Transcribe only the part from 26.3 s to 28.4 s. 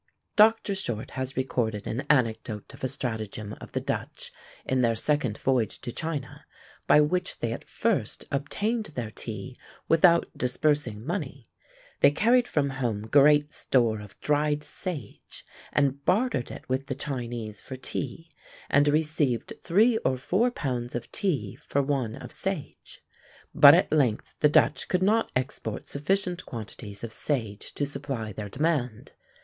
quantities of sage to supply